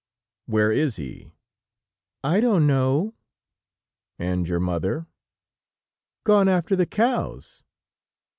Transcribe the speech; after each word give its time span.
"Where 0.47 0.71
is 0.71 0.95
he?" 0.95 1.31
"I 2.23 2.41
don't 2.41 2.65
know." 2.65 3.13
"And 4.17 4.47
your 4.47 4.59
mother?" 4.59 5.05
"Gone 6.23 6.47
after 6.47 6.75
the 6.75 6.87
cows." 6.87 7.61